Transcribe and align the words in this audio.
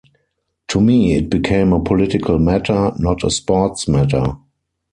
To 0.69 0.81
me, 0.81 1.13
it 1.15 1.29
became 1.29 1.71
a 1.71 1.79
political 1.79 2.39
matter, 2.39 2.91
not 2.97 3.23
a 3.23 3.29
sports 3.29 3.87
matter. 3.87 4.35